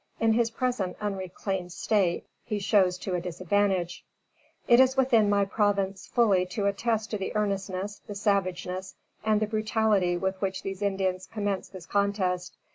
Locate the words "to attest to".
6.47-7.19